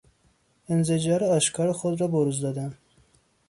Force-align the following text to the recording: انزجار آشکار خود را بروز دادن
انزجار 0.69 1.23
آشکار 1.23 1.71
خود 1.71 2.01
را 2.01 2.07
بروز 2.07 2.41
دادن 2.41 2.77